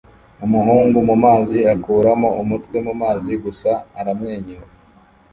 umuhungu 0.45 0.97
mumazi 1.07 1.59
akuramo 1.73 2.29
umutwe 2.41 2.77
mumazi 2.87 3.33
gusa 3.43 3.71
aramwenyura 3.99 4.67